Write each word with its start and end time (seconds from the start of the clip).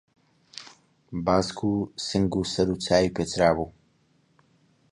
باسک 1.25 1.59
و 1.63 1.71
سنگ 2.07 2.31
و 2.37 2.41
سەر 2.53 2.67
و 2.71 2.75
چاوی 2.85 3.13
پێچرابوو 3.15 3.69